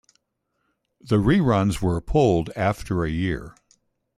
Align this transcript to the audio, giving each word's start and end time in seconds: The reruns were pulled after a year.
The 0.99 1.17
reruns 1.17 1.79
were 1.79 2.01
pulled 2.01 2.49
after 2.55 3.03
a 3.03 3.09
year. 3.11 3.53